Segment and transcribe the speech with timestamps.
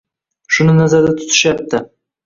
[0.57, 1.87] Shuni nazarda tutishyapti.